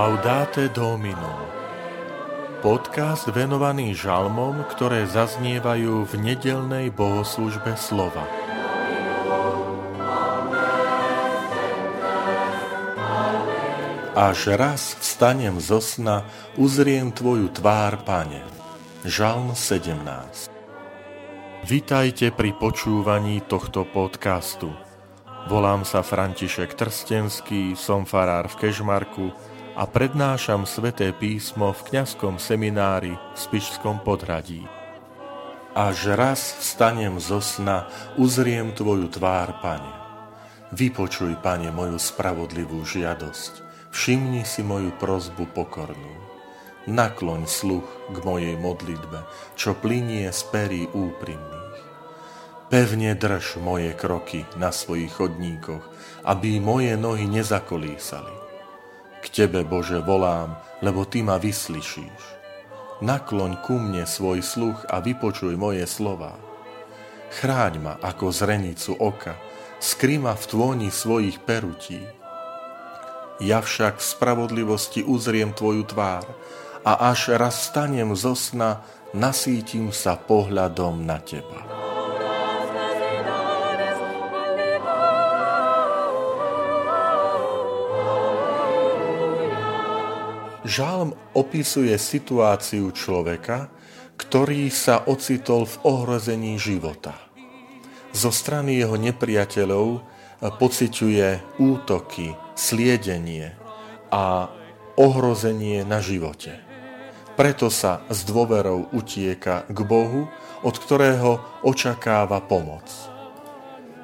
Laudate 0.00 0.72
Domino 0.72 1.44
Podcast 2.64 3.28
venovaný 3.28 3.92
žalmom, 3.92 4.64
ktoré 4.72 5.04
zaznievajú 5.04 6.08
v 6.08 6.12
nedelnej 6.24 6.88
bohoslužbe 6.88 7.76
slova. 7.76 8.24
Až 14.16 14.56
raz 14.56 14.96
vstanem 15.04 15.60
zo 15.60 15.84
sna, 15.84 16.24
uzriem 16.56 17.12
Tvoju 17.12 17.52
tvár, 17.52 18.00
Pane. 18.00 18.40
Žalm 19.04 19.52
17 19.52 20.48
Vitajte 21.68 22.32
pri 22.32 22.56
počúvaní 22.56 23.44
tohto 23.44 23.84
podcastu. 23.84 24.72
Volám 25.52 25.84
sa 25.84 26.00
František 26.00 26.72
Trstenský, 26.72 27.76
som 27.76 28.08
farár 28.08 28.48
v 28.48 28.64
Kežmarku 28.64 29.28
a 29.76 29.84
prednášam 29.86 30.66
sveté 30.66 31.14
písmo 31.14 31.70
v 31.70 31.80
kňazskom 31.90 32.38
seminári 32.42 33.14
v 33.14 33.36
Spišskom 33.38 34.02
podhradí. 34.02 34.66
Až 35.74 36.18
raz 36.18 36.58
vstanem 36.58 37.22
zo 37.22 37.38
sna, 37.38 37.86
uzriem 38.18 38.74
Tvoju 38.74 39.06
tvár, 39.10 39.62
Pane. 39.62 39.94
Vypočuj, 40.74 41.38
Pane, 41.38 41.70
moju 41.70 41.98
spravodlivú 41.98 42.82
žiadosť. 42.82 43.66
Všimni 43.94 44.42
si 44.46 44.62
moju 44.62 44.94
prozbu 44.98 45.50
pokornú. 45.50 46.14
Nakloň 46.90 47.46
sluch 47.46 47.86
k 48.10 48.16
mojej 48.26 48.56
modlitbe, 48.58 49.26
čo 49.54 49.78
plinie 49.78 50.30
z 50.30 50.40
perí 50.50 50.82
úprimných 50.90 51.60
Pevne 52.70 53.18
drž 53.18 53.58
moje 53.58 53.90
kroky 53.98 54.46
na 54.54 54.70
svojich 54.70 55.18
chodníkoch, 55.18 55.82
aby 56.22 56.62
moje 56.62 56.94
nohy 56.94 57.26
nezakolísali. 57.26 58.49
K 59.20 59.24
Tebe, 59.28 59.68
Bože, 59.68 60.00
volám, 60.00 60.56
lebo 60.80 61.04
Ty 61.04 61.20
ma 61.20 61.36
vyslyšíš. 61.36 62.22
Nakloň 63.00 63.64
ku 63.64 63.80
mne 63.80 64.04
svoj 64.04 64.44
sluch 64.44 64.84
a 64.88 65.00
vypočuj 65.00 65.56
moje 65.56 65.84
slova. 65.88 66.36
Chráň 67.30 67.74
ma 67.80 67.94
ako 68.00 68.32
zrenicu 68.32 68.92
oka, 68.96 69.36
skry 69.80 70.20
ma 70.20 70.36
v 70.36 70.44
tvoni 70.44 70.88
svojich 70.92 71.40
perutí. 71.44 72.00
Ja 73.40 73.64
však 73.64 74.00
v 74.00 74.04
spravodlivosti 74.04 75.00
uzriem 75.00 75.56
Tvoju 75.56 75.88
tvár 75.88 76.28
a 76.84 77.08
až 77.08 77.32
raz 77.40 77.72
stanem 77.72 78.12
zo 78.12 78.36
sna, 78.36 78.84
nasítim 79.16 79.96
sa 79.96 80.20
pohľadom 80.20 81.08
na 81.08 81.16
Teba. 81.24 81.79
Žalm 90.60 91.16
opisuje 91.32 91.96
situáciu 91.96 92.92
človeka, 92.92 93.72
ktorý 94.20 94.68
sa 94.68 95.00
ocitol 95.08 95.64
v 95.64 95.76
ohrození 95.88 96.60
života. 96.60 97.16
Zo 98.12 98.28
strany 98.28 98.76
jeho 98.76 99.00
nepriateľov 99.00 100.04
pociťuje 100.40 101.56
útoky, 101.56 102.36
sliedenie 102.52 103.56
a 104.12 104.52
ohrozenie 105.00 105.80
na 105.88 106.04
živote. 106.04 106.60
Preto 107.40 107.72
sa 107.72 108.04
s 108.12 108.28
dôverou 108.28 108.92
utieka 108.92 109.64
k 109.64 109.78
Bohu, 109.80 110.28
od 110.60 110.76
ktorého 110.76 111.40
očakáva 111.64 112.44
pomoc. 112.44 112.84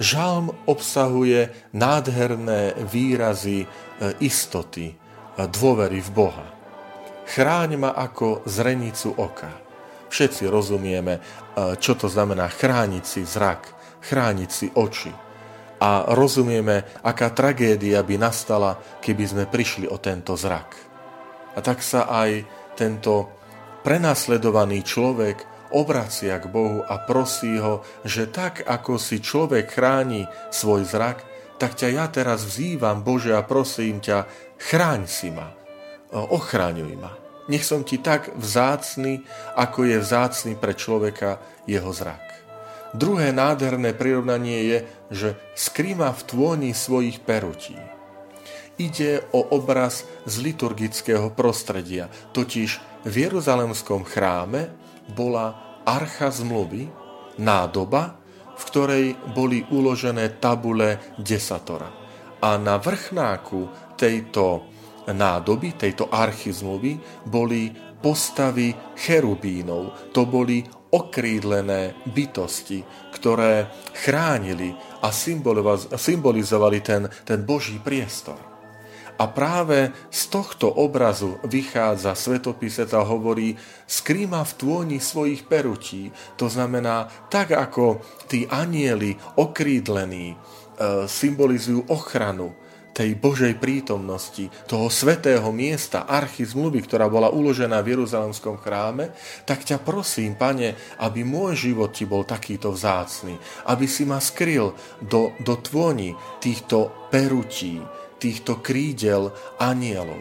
Žalm 0.00 0.54
obsahuje 0.64 1.52
nádherné 1.76 2.72
výrazy 2.88 3.66
e, 3.66 3.68
istoty, 4.22 4.94
dôvery 5.46 6.02
v 6.02 6.10
Boha. 6.10 6.46
Chráň 7.28 7.76
ma 7.76 7.92
ako 7.92 8.42
zrenicu 8.48 9.12
oka. 9.12 9.52
Všetci 10.08 10.48
rozumieme, 10.48 11.20
e, 11.20 11.20
čo 11.76 11.92
to 11.92 12.08
znamená 12.08 12.48
chrániť 12.48 13.04
si 13.04 13.22
zrak, 13.28 13.68
chrániť 14.00 14.50
si 14.50 14.66
oči. 14.72 15.12
A 15.78 16.10
rozumieme, 16.10 16.88
aká 17.04 17.30
tragédia 17.30 18.02
by 18.02 18.16
nastala, 18.18 18.80
keby 19.04 19.24
sme 19.28 19.44
prišli 19.46 19.86
o 19.86 20.00
tento 20.00 20.34
zrak. 20.34 20.74
A 21.54 21.62
tak 21.62 21.84
sa 21.84 22.08
aj 22.08 22.42
tento 22.74 23.30
prenasledovaný 23.84 24.82
človek 24.82 25.70
obracia 25.70 26.40
k 26.40 26.48
Bohu 26.48 26.80
a 26.82 26.96
prosí 27.04 27.60
ho, 27.60 27.84
že 28.02 28.26
tak 28.26 28.64
ako 28.64 28.96
si 28.96 29.20
človek 29.20 29.68
chráni 29.68 30.24
svoj 30.48 30.88
zrak, 30.88 31.22
tak 31.58 31.74
ťa 31.74 31.88
ja 31.90 32.06
teraz 32.06 32.46
vzývam, 32.46 33.02
Bože, 33.02 33.34
a 33.34 33.42
prosím 33.42 33.98
ťa, 33.98 34.30
chráň 34.56 35.10
si 35.10 35.28
ma, 35.34 35.52
ochráňuj 36.14 36.94
ma. 36.94 37.12
Nech 37.48 37.64
som 37.64 37.82
ti 37.82 37.98
tak 37.98 38.36
vzácný, 38.36 39.24
ako 39.56 39.88
je 39.88 39.96
vzácný 39.98 40.52
pre 40.54 40.76
človeka 40.76 41.42
jeho 41.64 41.90
zrak. 41.90 42.22
Druhé 42.96 43.36
nádherné 43.36 43.92
prirovnanie 43.92 44.58
je, 44.64 44.78
že 45.12 45.28
skrýma 45.52 46.12
v 46.12 46.22
tvoni 46.24 46.70
svojich 46.72 47.20
perutí. 47.20 47.76
Ide 48.78 49.26
o 49.34 49.42
obraz 49.52 50.06
z 50.24 50.34
liturgického 50.38 51.34
prostredia, 51.34 52.06
totiž 52.32 52.70
v 53.04 53.14
Jeruzalemskom 53.26 54.06
chráme 54.06 54.70
bola 55.10 55.80
archa 55.82 56.30
zmluvy, 56.30 56.86
nádoba, 57.40 58.20
v 58.58 58.62
ktorej 58.66 59.06
boli 59.30 59.62
uložené 59.70 60.42
tabule 60.42 61.14
desatora. 61.14 61.86
A 62.42 62.58
na 62.58 62.82
vrchnáku 62.82 63.94
tejto 63.94 64.66
nádoby, 65.06 65.78
tejto 65.78 66.10
archy 66.10 66.52
boli 67.26 67.70
postavy 68.02 68.74
cherubínov. 68.98 70.12
To 70.14 70.26
boli 70.26 70.62
okrídlené 70.88 72.06
bytosti, 72.08 73.10
ktoré 73.14 73.68
chránili 73.92 74.72
a 75.02 75.12
symbolizovali 75.94 76.78
ten, 76.80 77.08
ten 77.26 77.44
Boží 77.44 77.78
priestor. 77.82 78.57
A 79.18 79.26
práve 79.26 79.90
z 80.14 80.22
tohto 80.30 80.70
obrazu 80.70 81.42
vychádza 81.42 82.14
svetopisec 82.14 82.86
a 82.94 83.02
hovorí, 83.02 83.58
skrýma 83.90 84.46
v 84.46 84.52
tvoni 84.54 84.98
svojich 85.02 85.50
perutí. 85.50 86.14
To 86.38 86.46
znamená, 86.46 87.10
tak 87.26 87.50
ako 87.50 87.98
tí 88.30 88.46
anieli 88.46 89.18
okrídlení 89.34 90.26
e, 90.32 90.36
symbolizujú 91.10 91.90
ochranu 91.90 92.54
tej 92.98 93.14
Božej 93.14 93.54
prítomnosti, 93.62 94.50
toho 94.66 94.90
svetého 94.90 95.46
miesta, 95.54 96.02
archy 96.10 96.42
zmluvy, 96.42 96.82
ktorá 96.82 97.06
bola 97.06 97.30
uložená 97.30 97.78
v 97.78 97.94
Jeruzalemskom 97.94 98.58
chráme, 98.58 99.14
tak 99.46 99.62
ťa 99.62 99.78
prosím, 99.78 100.34
pane, 100.34 100.74
aby 100.98 101.22
môj 101.22 101.70
život 101.70 101.94
ti 101.94 102.10
bol 102.10 102.26
takýto 102.26 102.74
vzácný, 102.74 103.38
aby 103.70 103.86
si 103.86 104.02
ma 104.02 104.18
skryl 104.18 104.74
do, 104.98 105.30
do 105.38 105.54
tvoni 105.62 106.18
týchto 106.42 107.06
perutí, 107.06 107.78
týchto 108.18 108.58
krídel 108.60 109.30
anielov. 109.58 110.20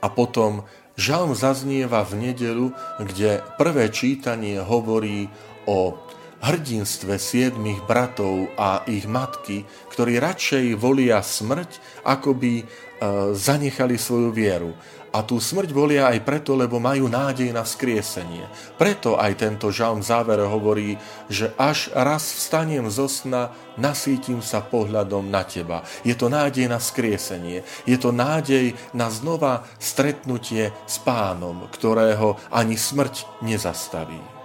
A 0.00 0.08
potom 0.08 0.64
žalm 0.96 1.36
zaznieva 1.36 2.04
v 2.04 2.32
nedelu, 2.32 2.66
kde 3.00 3.44
prvé 3.60 3.92
čítanie 3.92 4.60
hovorí 4.60 5.28
o 5.68 5.96
hrdinstve 6.40 7.20
siedmých 7.20 7.84
bratov 7.84 8.48
a 8.56 8.84
ich 8.88 9.04
matky, 9.04 9.68
ktorí 9.92 10.16
radšej 10.16 10.66
volia 10.80 11.20
smrť, 11.20 12.02
ako 12.08 12.30
by 12.32 12.52
e, 12.60 12.64
zanechali 13.36 14.00
svoju 14.00 14.32
vieru. 14.32 14.72
A 15.10 15.26
tú 15.26 15.42
smrť 15.42 15.74
volia 15.74 16.06
aj 16.06 16.22
preto, 16.22 16.54
lebo 16.54 16.78
majú 16.78 17.10
nádej 17.10 17.50
na 17.50 17.66
vzkriesenie. 17.66 18.46
Preto 18.78 19.18
aj 19.18 19.42
tento 19.42 19.74
žalm 19.74 20.06
závere 20.06 20.46
hovorí, 20.46 20.94
že 21.26 21.50
až 21.58 21.90
raz 21.90 22.30
vstanem 22.30 22.86
zo 22.86 23.10
sna, 23.10 23.50
nasítim 23.74 24.38
sa 24.38 24.62
pohľadom 24.62 25.26
na 25.26 25.42
teba. 25.42 25.82
Je 26.06 26.14
to 26.14 26.30
nádej 26.30 26.70
na 26.70 26.78
vzkriesenie. 26.78 27.66
Je 27.90 27.98
to 27.98 28.14
nádej 28.14 28.78
na 28.94 29.10
znova 29.10 29.66
stretnutie 29.82 30.70
s 30.86 31.02
pánom, 31.02 31.66
ktorého 31.74 32.38
ani 32.54 32.78
smrť 32.78 33.42
nezastaví. 33.42 34.39